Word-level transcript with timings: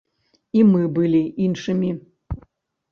І 0.59 0.63
мы 0.71 0.81
былі 0.97 1.21
іншымі. 1.49 1.89